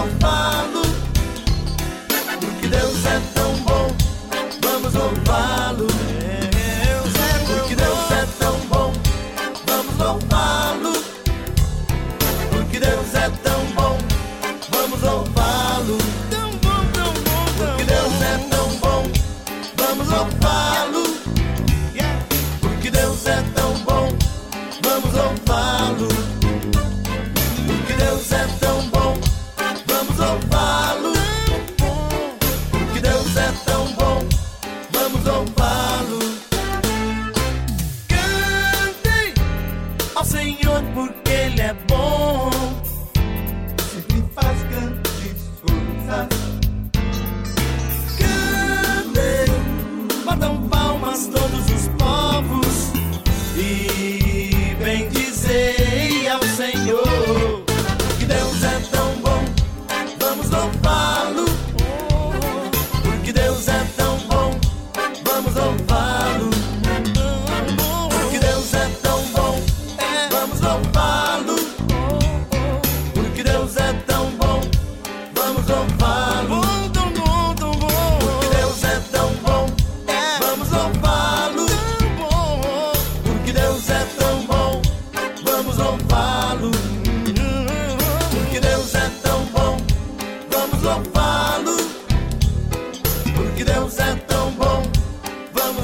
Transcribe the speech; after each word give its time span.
on. 0.00 0.59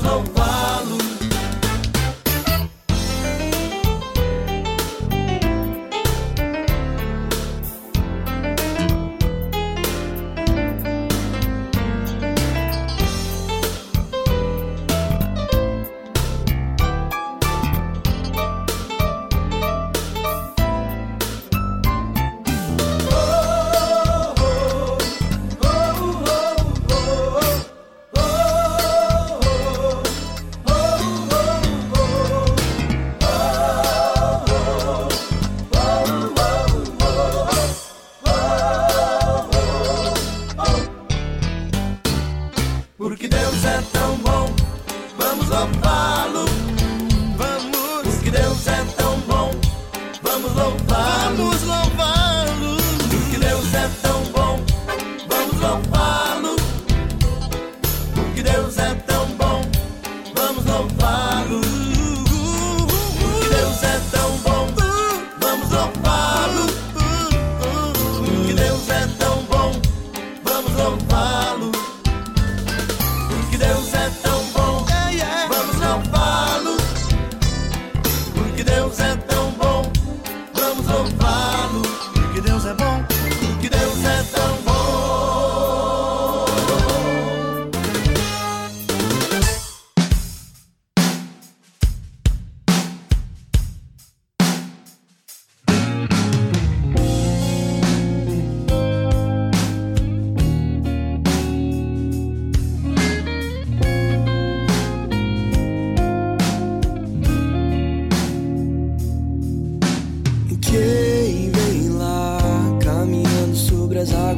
Oh. 0.08 0.35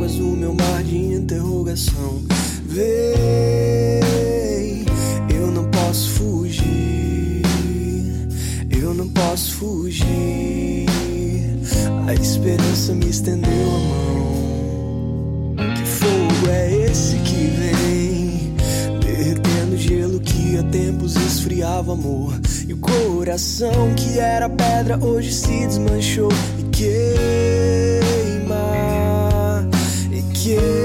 enigmas, 0.08 0.18
o 0.18 0.36
meu 0.36 0.54
mar 0.54 0.82
de 0.82 0.96
interrogação. 0.96 2.22
Vem, 2.64 2.84
eu 5.34 5.50
não 5.50 5.64
posso 5.64 6.10
fugir, 6.10 7.42
eu 8.70 8.94
não 8.94 9.08
posso 9.08 9.54
fugir. 9.56 10.86
A 12.06 12.14
esperança 12.14 12.94
me 12.94 13.10
estendeu 13.10 13.52
a 13.52 13.78
mão. 13.80 15.56
Que 15.74 15.84
fogo 15.84 16.48
é 16.50 16.74
esse 16.86 17.16
que 17.18 17.52
vem? 17.58 18.54
Derretendo 19.00 19.76
gelo 19.76 20.20
que 20.20 20.56
há 20.56 20.62
tempos 20.64 21.16
esfriava 21.16 21.92
amor. 21.92 22.32
E 22.66 22.72
o 22.72 22.78
coração 22.78 23.94
que 23.94 24.18
era 24.18 24.48
pedra 24.48 24.98
hoje 25.04 25.32
se 25.32 25.66
desmanchou. 25.66 26.30
E 26.58 26.62
que 26.70 27.57
you. 30.48 30.77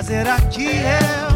Mas 0.00 0.06
será 0.06 0.40
que 0.40 0.66
é? 0.66 1.29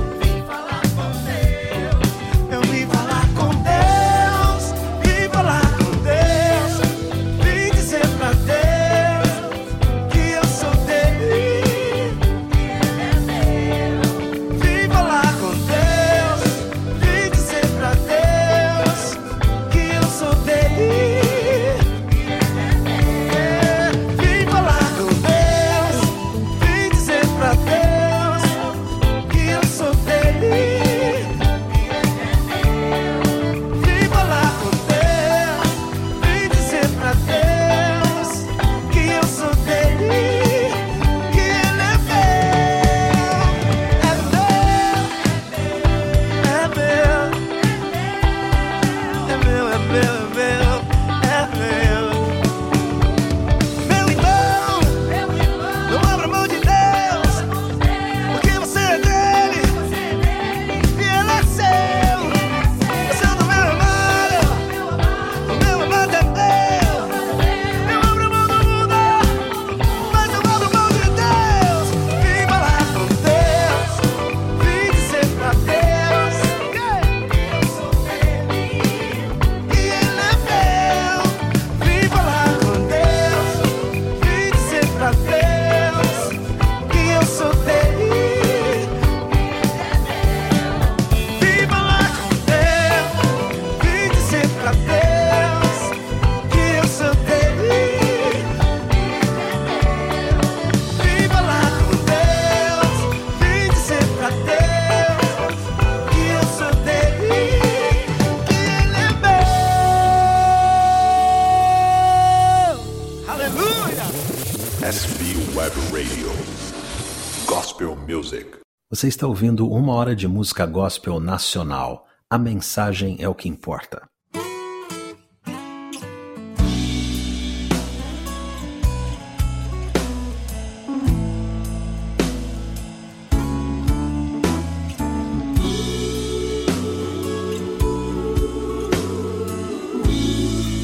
Gospel 117.74 117.96
Music. 117.96 118.58
Você 118.88 119.08
está 119.08 119.26
ouvindo 119.26 119.68
uma 119.68 119.94
hora 119.94 120.14
de 120.14 120.28
música 120.28 120.64
gospel 120.64 121.18
nacional. 121.18 122.06
A 122.30 122.38
mensagem 122.38 123.16
é 123.18 123.28
o 123.28 123.34
que 123.34 123.48
importa. 123.48 124.02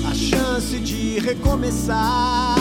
A 0.08 0.14
chance 0.14 0.76
de 0.80 1.20
recomeçar 1.20 2.56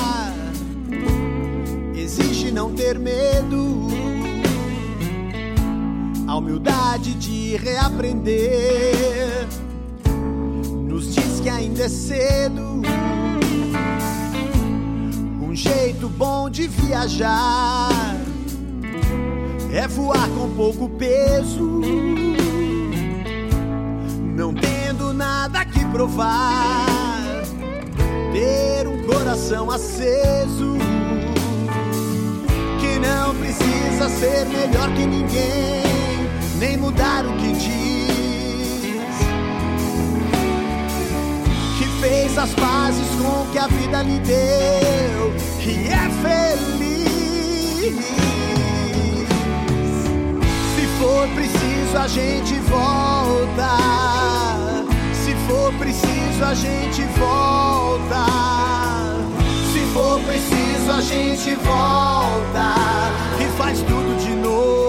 exige 1.95 2.51
não 2.51 2.75
ter 2.75 2.99
medo 2.99 3.98
a 6.29 6.35
humildade 6.35 7.15
de 7.15 7.57
reaprender. 7.57 9.47
Nos 10.87 11.15
diz 11.15 11.39
que 11.39 11.49
ainda 11.49 11.85
é 11.85 11.89
cedo, 11.89 12.83
um 15.41 15.55
jeito 15.55 16.07
bom 16.07 16.47
de 16.47 16.67
viajar 16.67 17.89
é 19.73 19.87
voar 19.87 20.29
com 20.29 20.53
pouco 20.55 20.87
peso, 20.87 21.81
não 24.35 24.53
tendo 24.53 25.11
nada 25.11 25.65
que 25.65 25.83
provar, 25.85 27.41
ter 28.31 28.87
um 28.87 29.01
coração 29.03 29.71
aceso 29.71 30.77
que 32.79 32.99
não 32.99 33.33
precisa 33.33 34.09
ser 34.09 34.45
melhor 34.45 34.93
que 34.93 35.05
ninguém 35.07 35.98
nem 36.59 36.75
mudar 36.75 37.25
o 37.25 37.31
que 37.37 37.53
diz. 37.53 38.09
Que 41.77 41.85
fez 42.01 42.37
as 42.37 42.53
pazes 42.53 43.07
com 43.17 43.43
o 43.43 43.47
que 43.51 43.57
a 43.57 43.67
vida 43.67 44.01
lhe 44.03 44.19
deu 44.19 45.33
e 45.61 45.87
é 45.87 46.09
feliz. 46.21 46.99
Se 50.75 50.87
for 50.99 51.27
preciso, 51.29 51.97
a 51.97 52.07
gente 52.07 52.55
volta. 52.59 53.77
Se 55.13 55.33
for 55.47 55.73
preciso, 55.75 56.43
a 56.43 56.53
gente 56.53 57.03
volta. 57.17 58.25
Se 59.71 59.79
for 59.93 60.19
preciso, 60.21 60.91
a 60.91 61.01
gente 61.01 61.55
volta 61.55 62.75
e 63.39 63.57
faz 63.57 63.79
tudo 63.79 64.17
de 64.21 64.35
novo. 64.35 64.88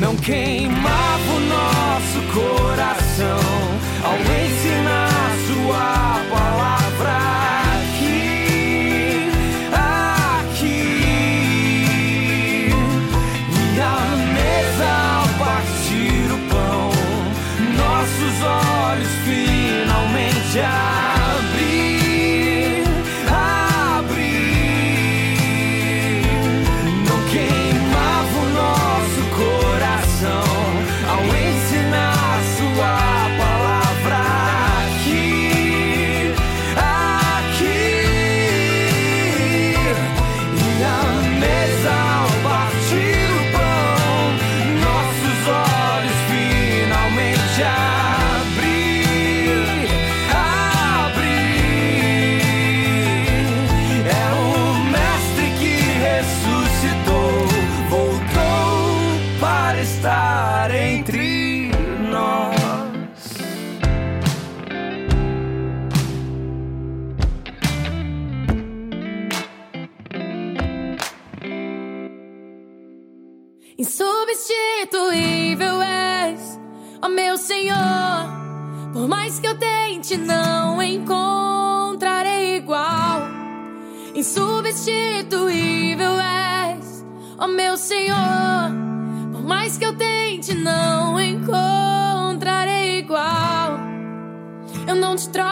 não 0.00 0.14
queimava 0.16 1.32
o 1.34 1.40
nosso 1.40 2.20
coração 2.32 3.38
ao 4.04 4.14
ensinar. 4.14 4.87
Senhor. 87.88 88.70
Por 89.32 89.42
mais 89.42 89.78
que 89.78 89.84
eu 89.86 89.96
tente, 89.96 90.52
não 90.52 91.18
encontrarei 91.18 92.98
igual. 92.98 93.78
Eu 94.86 94.94
não 94.94 95.16
te 95.16 95.26
troco 95.30 95.47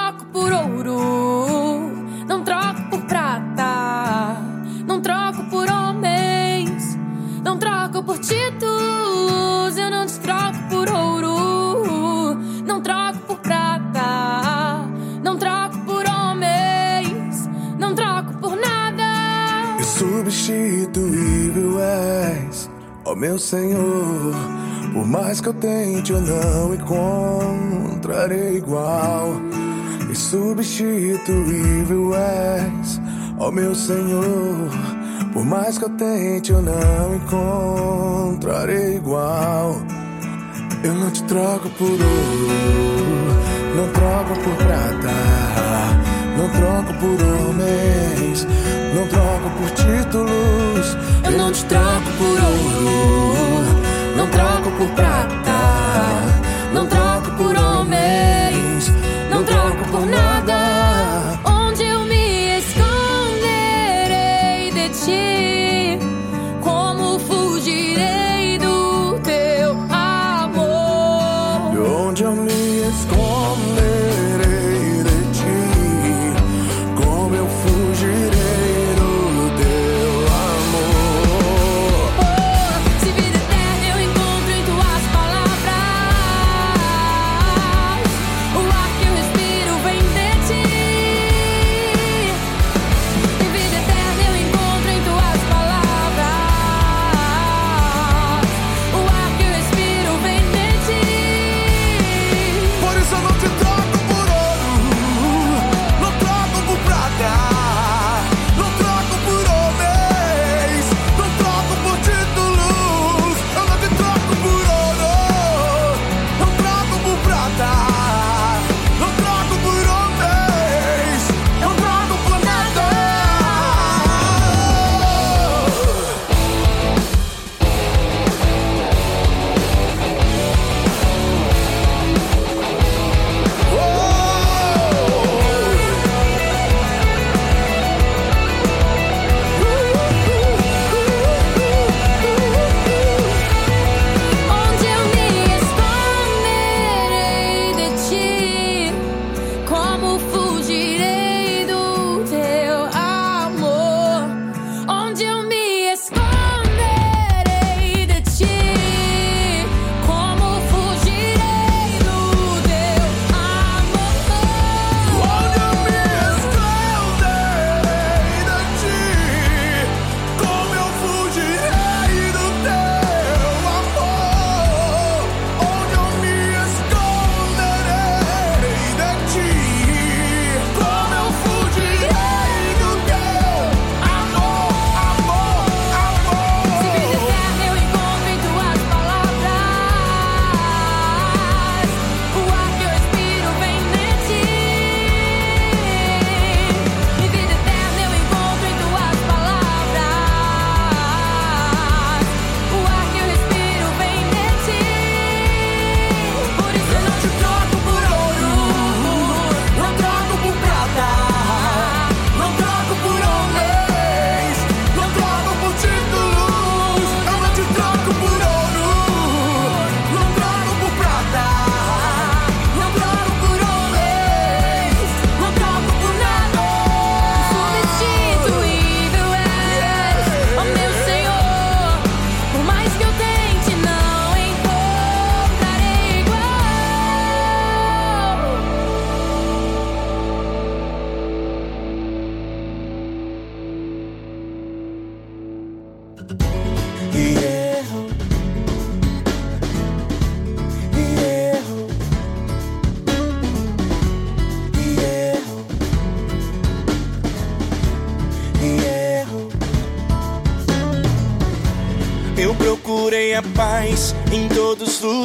meu 23.17 23.39
Senhor. 23.39 24.35
Por 24.93 25.07
mais 25.07 25.41
que 25.41 25.49
eu 25.49 25.55
tente, 25.55 26.13
eu 26.13 26.21
não 26.21 26.75
encontrarei 26.75 28.59
igual. 28.59 29.41
Insubstituível 30.11 32.15
és, 32.15 33.01
ó 33.39 33.51
meu 33.51 33.75
Senhor. 33.75 34.69
Por 35.33 35.45
mais 35.45 35.79
que 35.79 35.85
eu 35.85 35.91
tente, 35.91 36.53
eu 36.53 36.63
não 36.63 37.17
encontrarei 37.17 38.97
igual. 38.97 39.77
Eu 40.85 40.95
não 40.95 41.11
te 41.11 41.23
troco 41.25 41.69
por 41.71 41.91
ouro, 41.91 43.35
não 43.75 43.89
troco 43.93 44.39
por 44.41 44.55
prata, 44.57 45.11
não 46.37 46.49
troco 46.51 46.93
por 47.01 47.19
homens, 47.49 48.47
não 48.97 49.07
troco 49.09 49.51
por 49.51 49.71
títulos. 49.73 50.97
Eu 51.23 51.33
não 51.33 51.53
te 51.53 51.65
troco 51.67 52.11
por 52.19 52.39
ouro, 52.43 53.67
não 54.17 54.27
troco 54.29 54.71
por 54.71 54.89
prata, 54.95 55.61
não 56.73 56.87
troco 56.87 57.31
por 57.33 57.55
homens, 57.57 58.91
não 59.31 59.45
troco 59.45 59.85
por 59.91 60.07
nada. 60.07 60.76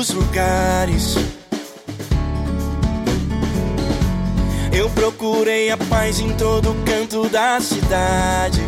Lugares. 0.09 1.15
Eu 4.73 4.89
procurei 4.89 5.69
a 5.69 5.77
paz 5.77 6.19
em 6.19 6.33
todo 6.33 6.75
canto 6.85 7.29
da 7.29 7.59
cidade. 7.59 8.61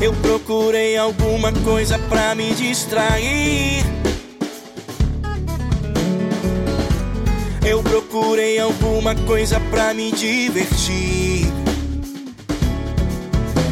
Eu 0.00 0.12
procurei 0.22 0.96
alguma 0.96 1.52
coisa 1.52 1.98
pra 1.98 2.34
me 2.34 2.54
distrair. 2.54 3.84
Eu 7.66 7.82
procurei 7.82 8.60
alguma 8.60 9.14
coisa 9.14 9.58
pra 9.70 9.92
me 9.92 10.12
divertir. 10.12 11.50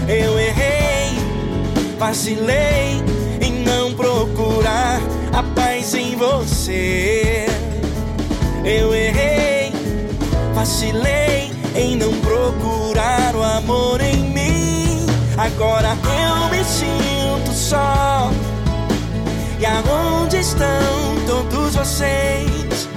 Eu 0.09 0.39
errei, 0.39 1.17
vacilei 1.99 3.04
procurar 4.25 5.01
a 5.33 5.43
paz 5.55 5.95
em 5.95 6.17
você. 6.17 7.47
Eu 8.65 8.95
errei, 8.95 9.73
vacilei 10.55 11.53
em 11.75 11.97
não 11.97 12.13
procurar 12.21 13.35
o 13.35 13.43
amor 13.43 14.01
em 14.01 14.31
mim. 14.31 15.07
Agora 15.37 15.91
eu 15.91 16.51
me 16.51 16.65
sinto 16.65 17.53
só. 17.53 18.31
E 19.59 19.67
aonde 19.67 20.39
estão 20.39 20.69
todos 21.27 21.75
vocês? 21.75 22.89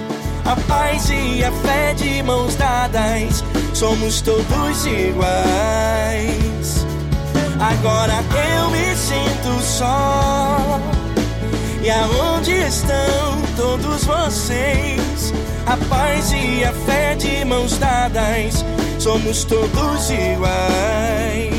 A 0.46 0.56
paz 0.68 1.10
e 1.10 1.44
a 1.44 1.52
fé 1.52 1.94
de 1.94 2.24
mãos 2.24 2.56
dadas, 2.56 3.44
somos 3.74 4.22
todos 4.22 4.86
iguais. 4.86 6.86
Agora 7.60 8.24
eu 8.54 8.70
me 8.70 8.96
sinto 8.96 9.62
só. 9.62 10.97
E 11.88 11.90
aonde 11.90 12.52
estão 12.52 13.42
todos 13.56 14.04
vocês? 14.04 15.34
A 15.66 15.78
paz 15.88 16.34
e 16.34 16.66
a 16.66 16.74
fé 16.74 17.16
de 17.16 17.46
mãos 17.46 17.78
dadas, 17.78 18.66
somos 19.00 19.46
todos 19.46 20.10
iguais. 20.10 21.57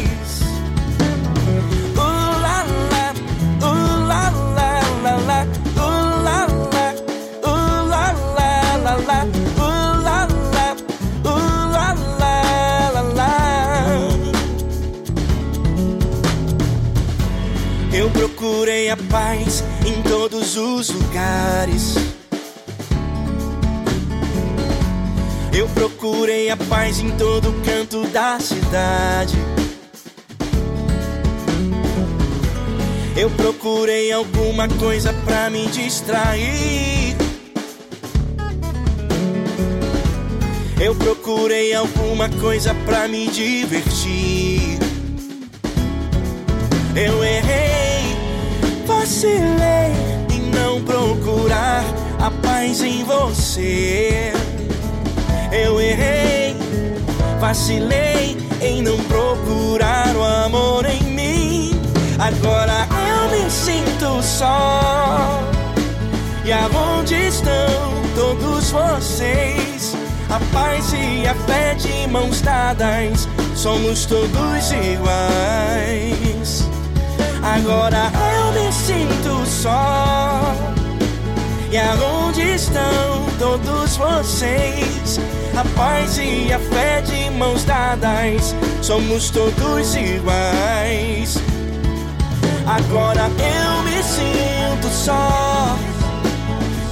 Lugares. 21.69 21.95
Eu 25.53 25.69
procurei 25.69 26.51
a 26.51 26.57
paz 26.57 27.01
em 27.01 27.11
todo 27.13 27.53
canto 27.65 28.07
da 28.09 28.39
cidade. 28.41 29.37
Eu 33.17 33.31
procurei 33.31 34.13
alguma 34.13 34.69
coisa 34.69 35.13
pra 35.25 35.51
me 35.51 35.67
distrair. 35.67 37.17
Eu 40.81 40.95
procurei 40.95 41.75
alguma 41.75 42.29
coisa 42.29 42.73
pra 42.87 43.09
me 43.09 43.27
divertir. 43.27 44.79
Eu 46.95 47.25
errei, 47.25 48.17
vacilei 48.87 50.18
procurar 50.81 51.85
a 52.21 52.31
paz 52.31 52.83
em 52.83 53.05
você. 53.05 54.33
Eu 55.51 55.81
errei, 55.81 56.57
vacilei 57.41 58.37
em 58.61 58.83
não 58.83 58.97
procurar 59.05 60.15
o 60.15 60.23
amor 60.23 60.87
em 60.87 61.03
mim. 61.03 61.81
Agora 62.19 62.87
eu 63.09 63.31
me 63.31 63.51
sinto 63.51 64.23
só. 64.23 65.41
E 66.45 66.53
aonde 66.53 67.15
estão 67.15 67.53
todos 68.15 68.71
vocês? 68.71 69.95
A 70.31 70.41
paz 70.53 70.93
e 70.93 71.27
a 71.27 71.35
fé 71.35 71.75
de 71.75 72.07
mãos 72.09 72.43
dadas, 72.43 73.27
somos 73.55 74.05
todos 74.05 74.73
iguais. 74.73 76.69
Agora 77.43 78.11
eu 78.35 78.53
me 78.53 78.73
sinto 78.73 79.47
só. 79.59 80.55
E 81.71 81.77
aonde 81.77 82.43
estão 82.55 83.27
todos 83.39 83.97
vocês? 83.97 85.21
A 85.57 85.65
paz 85.77 86.17
e 86.19 86.53
a 86.53 86.59
fé 86.59 87.03
de 87.03 87.31
mãos 87.31 87.65
dadas, 87.65 88.55
somos 88.81 89.31
todos 89.31 89.97
iguais. 89.97 91.39
Agora 92.67 93.23
eu 93.23 93.83
me 93.83 94.03
sinto 94.03 94.89
só. 94.89 95.77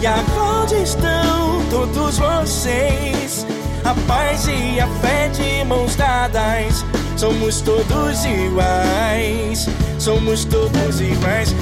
E 0.00 0.07
aonde 0.07 0.83
estão 0.83 1.64
todos 1.70 2.18
vocês? 2.18 3.46
A 3.85 3.94
paz 4.09 4.48
e 4.48 4.81
a 4.81 4.88
fé 5.00 5.29
de 5.29 5.64
mãos 5.64 5.94
dadas, 5.94 6.85
somos 7.16 7.61
todos 7.61 8.24
iguais. 8.24 9.68
Somos 9.98 10.44
todos 10.44 11.00
iguais. 11.00 11.55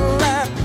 life 0.00 0.59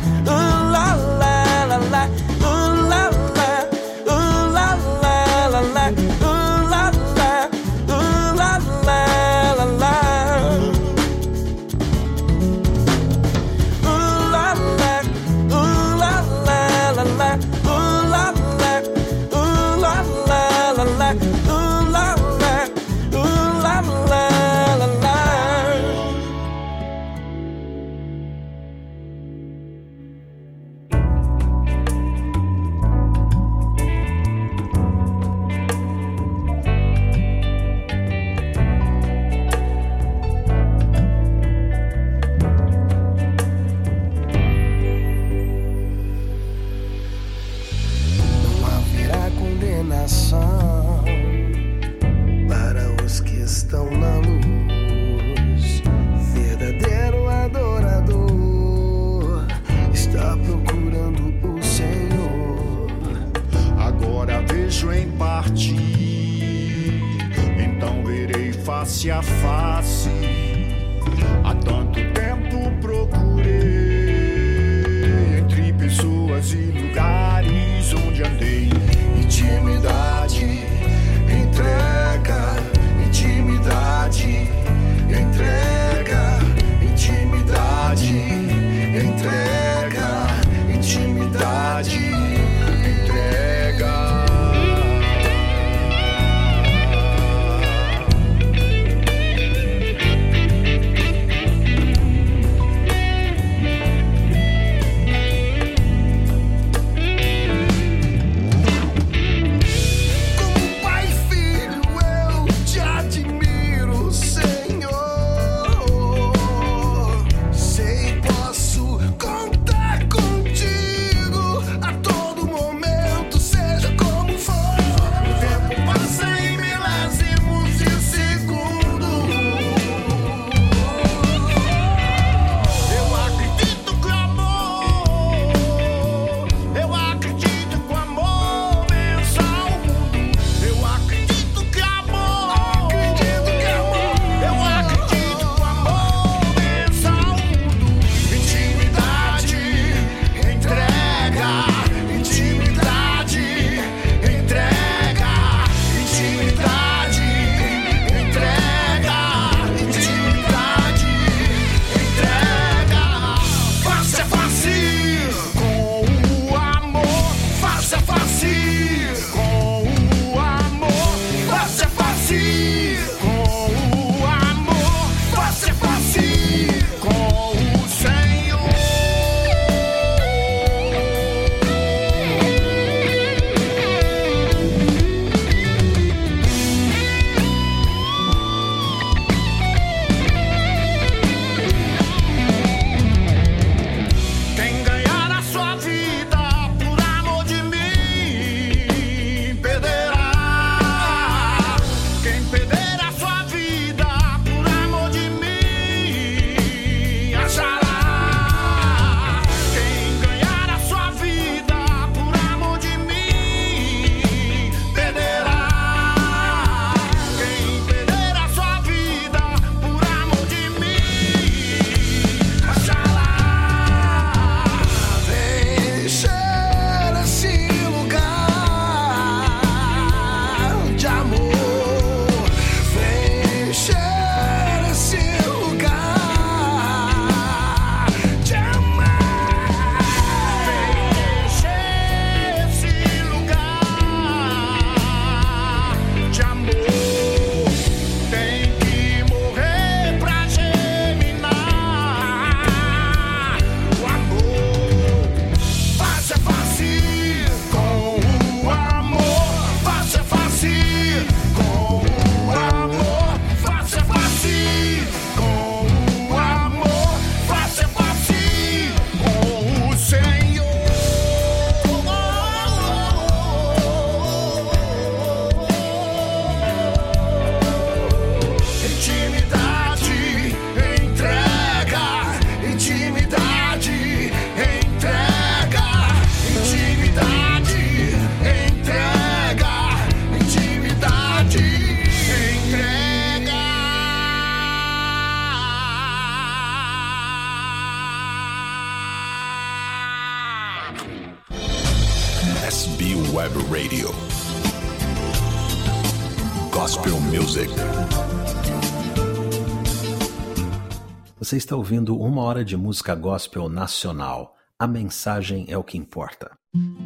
Você 311.56 311.60
está 311.60 311.78
ouvindo 311.78 312.20
uma 312.20 312.42
hora 312.42 312.66
de 312.66 312.76
música 312.76 313.16
gospel 313.16 313.70
nacional. 313.70 314.58
A 314.78 314.86
mensagem 314.86 315.64
é 315.70 315.78
o 315.78 315.86
que 315.86 315.98
importa. 315.98 316.52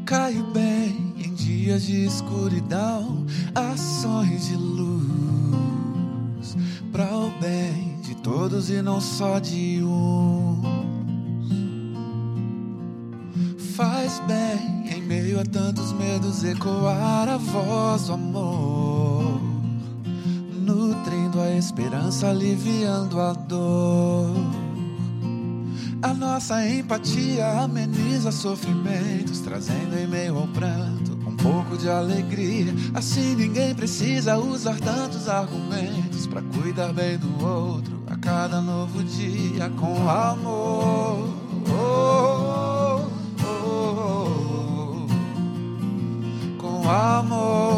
Cai 0.07 0.33
bem 0.51 1.13
em 1.23 1.35
dias 1.35 1.85
de 1.85 2.03
escuridão, 2.03 3.27
ações 3.53 4.47
de 4.47 4.55
luz, 4.55 6.57
para 6.91 7.15
o 7.15 7.29
bem 7.39 8.01
de 8.01 8.15
todos 8.23 8.71
e 8.71 8.81
não 8.81 8.99
só 8.99 9.37
de 9.37 9.83
um. 9.83 10.63
Faz 13.75 14.19
bem 14.21 14.97
em 14.97 15.01
meio 15.03 15.39
a 15.39 15.45
tantos 15.45 15.91
medos 15.91 16.43
ecoar 16.43 17.29
a 17.29 17.37
voz 17.37 18.07
do 18.07 18.13
amor, 18.13 19.41
nutrindo 20.55 21.39
a 21.39 21.51
esperança, 21.51 22.31
aliviando 22.31 23.21
a 23.21 23.33
dor. 23.33 24.38
A 26.01 26.13
nossa 26.13 26.65
empatia 26.65 27.45
ameniza 27.61 28.31
sofrimentos, 28.31 29.41
trazendo 29.41 29.99
em 29.99 30.07
meio 30.07 30.37
ao 30.37 30.47
pranto 30.47 31.19
um 31.27 31.35
pouco 31.35 31.77
de 31.77 31.89
alegria. 31.89 32.73
Assim 32.93 33.35
ninguém 33.35 33.75
precisa 33.75 34.37
usar 34.37 34.79
tantos 34.79 35.27
argumentos 35.27 36.25
para 36.25 36.41
cuidar 36.41 36.93
bem 36.93 37.17
do 37.17 37.45
outro 37.45 38.01
a 38.07 38.15
cada 38.15 38.61
novo 38.61 39.03
dia 39.03 39.69
com 39.71 40.09
amor. 40.09 41.29
Oh, 41.69 43.09
oh, 43.43 43.45
oh, 43.45 45.07
com 46.57 46.89
amor. 46.89 47.68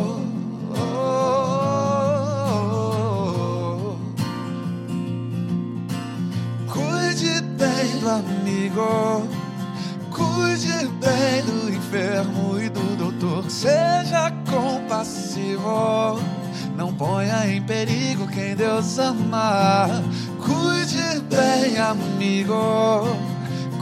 Amigo, 8.21 9.27
cuide 10.11 10.87
bem 10.99 11.43
do 11.43 11.69
enfermo 11.73 12.59
e 12.59 12.69
do 12.69 12.95
doutor. 12.95 13.49
Seja 13.49 14.31
compassivo, 14.49 16.19
não 16.75 16.93
ponha 16.93 17.47
em 17.47 17.61
perigo 17.61 18.27
quem 18.27 18.55
Deus 18.55 18.97
ama. 18.99 19.87
Cuide 20.39 21.19
bem, 21.29 21.77
amigo, 21.77 23.05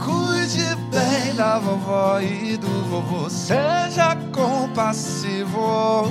cuide 0.02 0.74
bem 0.90 1.34
da 1.36 1.58
vovó 1.58 2.20
e 2.20 2.56
do 2.56 2.84
vovô. 2.88 3.28
Seja 3.28 4.16
compassivo. 4.32 6.10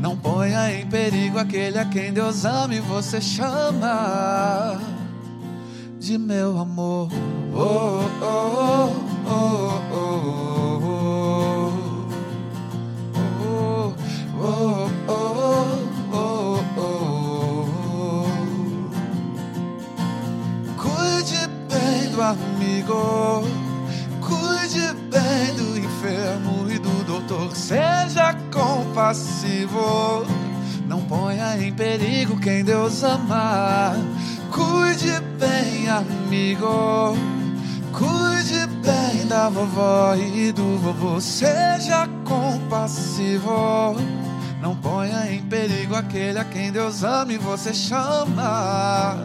Não 0.00 0.16
ponha 0.16 0.70
em 0.70 0.86
perigo 0.86 1.38
aquele 1.38 1.78
a 1.78 1.84
quem 1.86 2.12
Deus 2.12 2.44
ama 2.44 2.74
e 2.74 2.80
você 2.80 3.20
chama 3.22 4.78
de 6.04 6.18
meu 6.18 6.58
amor. 6.58 7.08
Cuide 20.76 21.46
bem, 21.68 22.10
amigo. 22.20 23.44
Cuide 24.20 24.92
bem 25.08 25.54
do 25.54 25.78
enfermo 25.78 26.68
e 26.68 26.78
do 26.80 27.04
doutor. 27.04 27.54
Seja 27.54 28.34
compassivo. 28.52 30.26
Não 30.88 31.00
ponha 31.02 31.56
em 31.56 31.72
perigo 31.72 32.36
quem 32.40 32.64
Deus 32.64 33.04
ama. 33.04 33.94
Cuide 34.50 35.20
bem, 35.38 35.88
amigo. 35.88 37.33
Cuide 37.96 38.66
bem 38.84 39.26
da 39.26 39.48
vovó 39.48 40.14
e 40.16 40.50
do 40.52 40.78
vovô. 40.78 41.20
Seja 41.20 42.08
compassivo. 42.24 43.96
Não 44.60 44.74
ponha 44.74 45.30
em 45.30 45.42
perigo 45.42 45.94
aquele 45.94 46.38
a 46.38 46.44
quem 46.44 46.72
Deus 46.72 47.04
ama 47.04 47.32
e 47.32 47.38
você 47.38 47.72
chama 47.72 49.16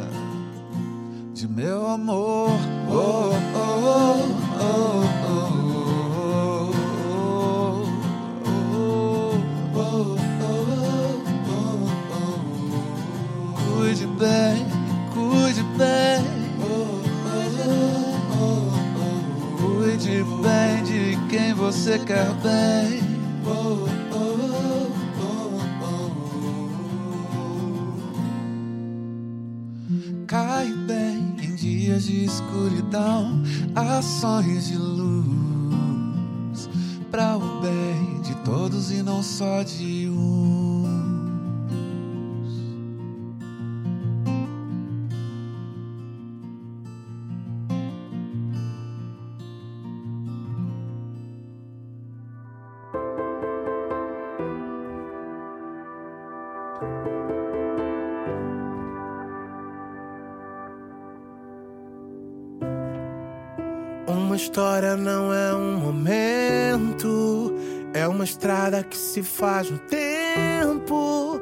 história 64.50 64.98
não 64.98 65.32
é 65.32 65.54
um 65.54 65.78
momento, 65.78 67.54
é 67.94 68.08
uma 68.08 68.24
estrada 68.24 68.82
que 68.82 68.98
se 68.98 69.22
faz 69.22 69.70
no 69.70 69.78
tempo. 69.78 71.40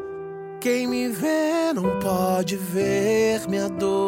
Quem 0.60 0.88
me 0.88 1.08
vê 1.08 1.72
não 1.74 2.02
pode 2.02 2.58
ver 2.58 3.48
minha 3.48 3.70
dor. 3.70 4.02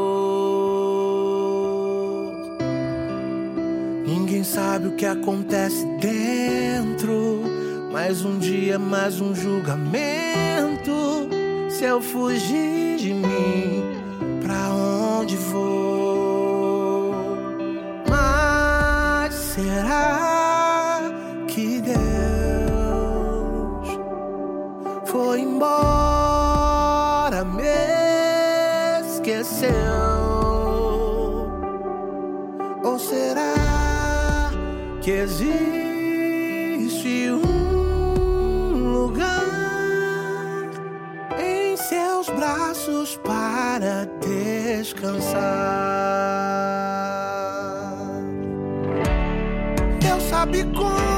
Ninguém 4.06 4.44
sabe 4.44 4.90
o 4.90 4.96
que 4.98 5.06
acontece 5.06 5.86
dentro. 6.02 7.44
Mais 7.94 8.26
um 8.26 8.38
dia, 8.38 8.78
mais 8.78 9.22
um 9.22 9.34
julgamento. 9.34 11.30
Se 11.70 11.86
eu 11.86 12.02
fugir 12.02 12.98
de 12.98 13.14
mim, 13.14 13.82
pra 14.44 14.74
onde 14.74 15.38
vou? 15.38 15.89
Que 21.48 21.82
Deus 21.82 21.98
foi 25.06 25.42
embora, 25.42 27.44
me 27.44 27.64
esqueceu? 29.02 29.70
Ou 32.84 33.00
será 33.00 34.52
que 35.02 35.12
existe 35.12 35.70
um 37.32 38.92
lugar 38.92 40.70
em 41.40 41.76
seus 41.78 42.30
braços 42.30 43.18
para 43.24 44.06
descansar? 44.20 46.49
I'll 50.40 50.46
be 50.46 50.64
gone. 50.64 51.09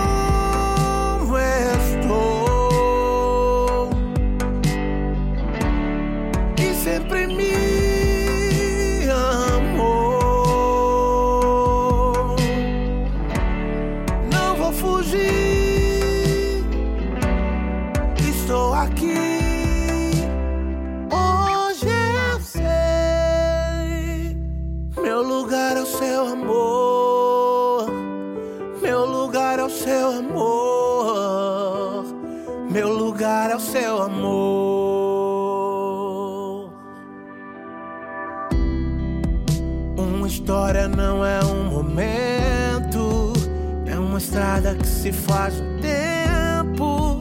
se 45.02 45.12
faz 45.12 45.56
um 45.60 45.78
tempo. 45.82 47.20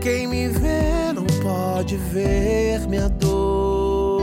Quem 0.00 0.26
me 0.26 0.48
vê 0.48 1.12
não 1.14 1.24
pode 1.40 1.96
ver 1.96 2.80
minha 2.88 3.08
dor. 3.08 4.20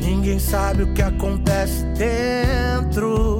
Ninguém 0.00 0.38
sabe 0.38 0.84
o 0.84 0.94
que 0.94 1.02
acontece 1.02 1.84
dentro. 1.96 3.38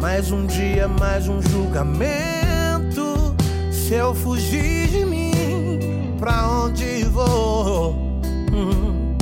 Mais 0.00 0.32
um 0.32 0.44
dia, 0.44 0.88
mais 0.88 1.28
um 1.28 1.40
julgamento. 1.40 3.36
Se 3.70 3.94
eu 3.94 4.12
fugir 4.12 4.88
de 4.88 5.04
mim, 5.04 6.16
pra 6.18 6.48
onde 6.64 7.04
vou? 7.04 7.92
Hum. 8.52 9.16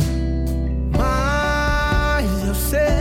Mas 0.97 2.49
eu 2.49 2.55
sei 2.55 2.98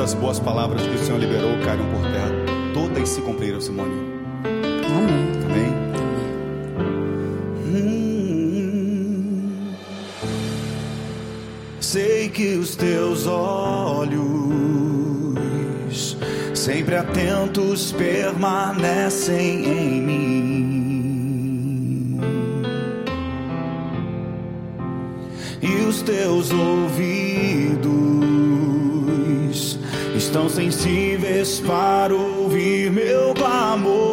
as 0.00 0.14
boas 0.14 0.40
palavras 0.40 0.80
que 0.82 0.94
o 0.94 0.98
Senhor 0.98 1.18
liberou 1.18 1.50
caíram 1.64 1.84
por 1.90 2.00
terra. 2.02 2.32
Todas 2.72 3.08
se 3.08 3.20
cumpriram, 3.20 3.60
Simone. 3.60 3.92
Amém. 4.86 5.28
Amém. 5.44 5.74
Hum. 7.66 8.14
Sei 11.80 12.30
que 12.30 12.54
os 12.54 12.74
teus 12.76 13.26
olhos, 13.26 14.16
sempre 16.54 16.96
atentos, 16.96 17.92
permanecem 17.92 19.66
em 19.66 20.00
mim. 20.00 20.40
E 25.60 25.84
os 25.86 26.00
teus 26.00 26.50
ouvidos 26.50 26.89
estão 30.30 30.48
sensíveis 30.48 31.58
para 31.58 32.14
ouvir 32.14 32.88
meu 32.92 33.34
clamor. 33.34 34.09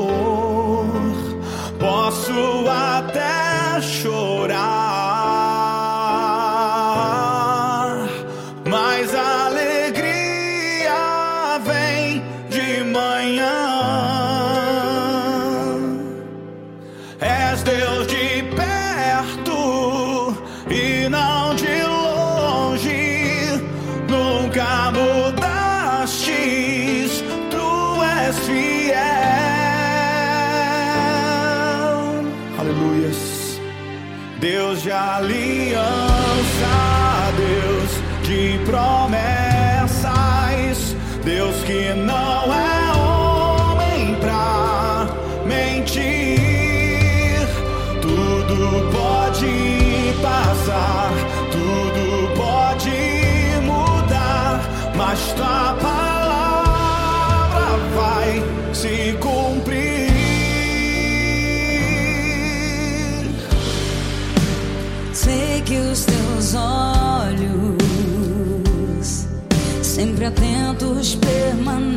atentos 70.27 71.15
permanecem. 71.15 71.96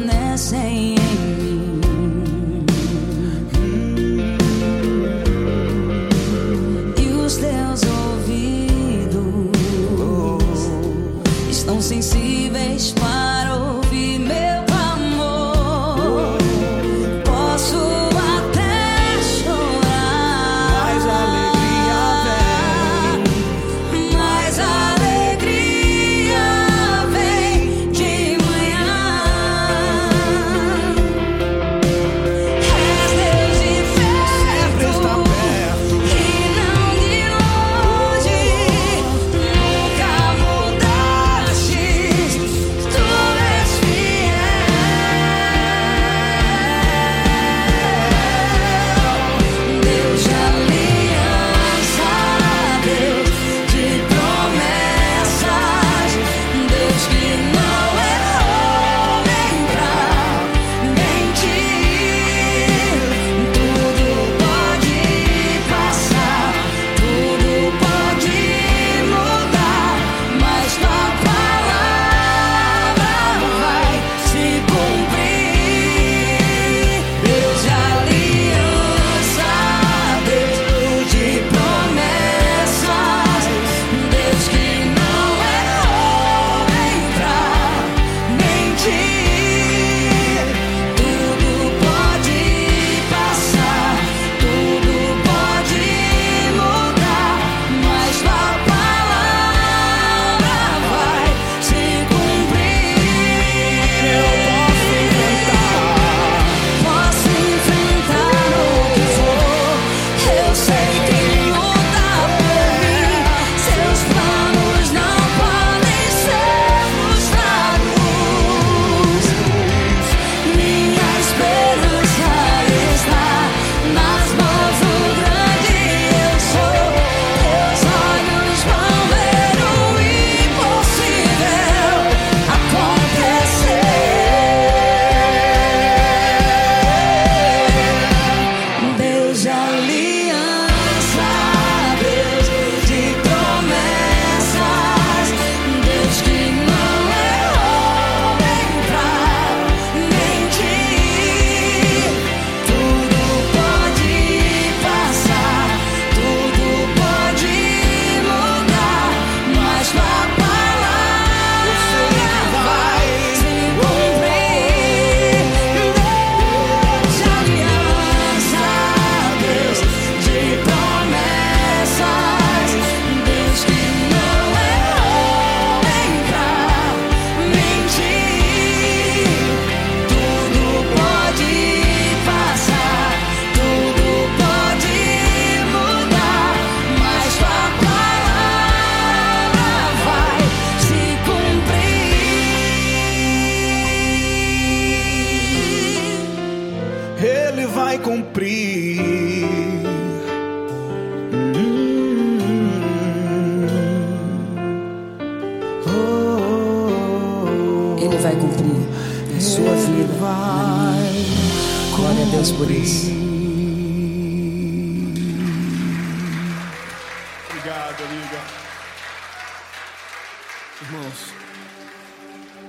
Irmãos, 220.83 221.35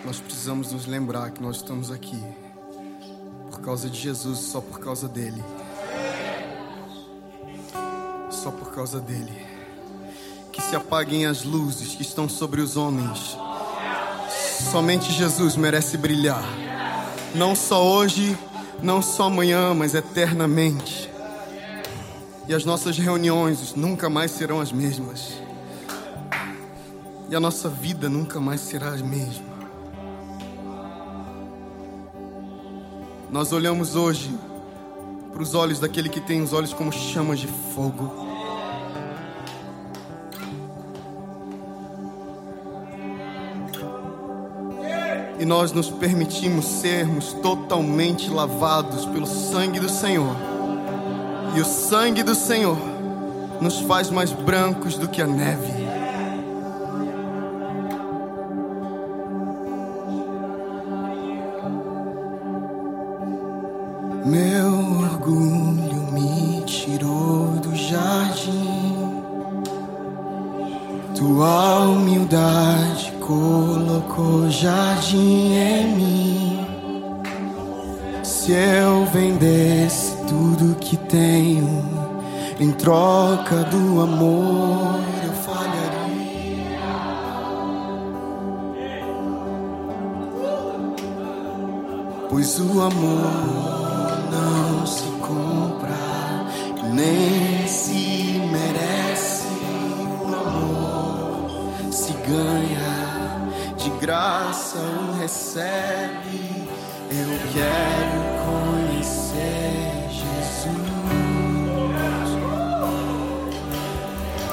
nós 0.03 0.19
precisamos 0.19 0.73
nos 0.73 0.85
lembrar 0.85 1.31
que 1.31 1.41
nós 1.41 1.55
estamos 1.55 1.89
aqui 1.89 2.21
por 3.49 3.61
causa 3.61 3.89
de 3.89 3.97
Jesus, 3.97 4.39
só 4.39 4.59
por 4.59 4.81
causa 4.81 5.07
dele. 5.07 5.41
Só 8.29 8.51
por 8.51 8.73
causa 8.75 8.99
dele. 8.99 9.31
Que 10.51 10.61
se 10.61 10.75
apaguem 10.75 11.25
as 11.25 11.43
luzes 11.45 11.95
que 11.95 12.01
estão 12.01 12.27
sobre 12.27 12.59
os 12.59 12.75
homens. 12.75 13.37
Somente 14.71 15.09
Jesus 15.13 15.55
merece 15.55 15.95
brilhar. 15.95 16.43
Não 17.33 17.55
só 17.55 17.81
hoje, 17.81 18.37
não 18.83 19.01
só 19.01 19.27
amanhã, 19.27 19.73
mas 19.73 19.95
eternamente. 19.95 21.09
E 22.45 22.53
as 22.53 22.65
nossas 22.65 22.97
reuniões 22.97 23.73
nunca 23.73 24.09
mais 24.09 24.31
serão 24.31 24.59
as 24.59 24.73
mesmas. 24.73 25.40
E 27.31 27.35
a 27.35 27.39
nossa 27.39 27.69
vida 27.69 28.09
nunca 28.09 28.41
mais 28.41 28.59
será 28.59 28.89
a 28.89 28.97
mesma. 28.97 29.45
Nós 33.31 33.53
olhamos 33.53 33.95
hoje 33.95 34.37
para 35.31 35.41
os 35.41 35.55
olhos 35.55 35.79
daquele 35.79 36.09
que 36.09 36.19
tem 36.19 36.41
os 36.41 36.51
olhos 36.51 36.73
como 36.73 36.91
chamas 36.91 37.39
de 37.39 37.47
fogo. 37.47 38.11
E 45.39 45.45
nós 45.45 45.71
nos 45.71 45.89
permitimos 45.89 46.65
sermos 46.65 47.31
totalmente 47.31 48.29
lavados 48.29 49.05
pelo 49.05 49.25
sangue 49.25 49.79
do 49.79 49.87
Senhor. 49.87 50.35
E 51.55 51.61
o 51.61 51.65
sangue 51.65 52.23
do 52.23 52.35
Senhor 52.35 52.77
nos 53.61 53.79
faz 53.79 54.09
mais 54.09 54.33
brancos 54.33 54.97
do 54.97 55.07
que 55.07 55.21
a 55.21 55.27
neve. 55.27 55.80
Eu 107.13 107.27
quero 107.51 108.21
conhecer 108.45 110.07
Jesus. 110.09 110.91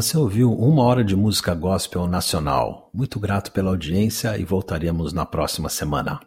Você 0.01 0.16
ouviu 0.16 0.51
uma 0.51 0.82
hora 0.84 1.05
de 1.05 1.14
música 1.14 1.55
gospel 1.55 2.07
nacional. 2.07 2.88
Muito 2.90 3.20
grato 3.20 3.53
pela 3.53 3.68
audiência 3.68 4.38
e 4.38 4.44
voltaremos 4.46 5.12
na 5.12 5.26
próxima 5.26 5.68
semana. 5.68 6.18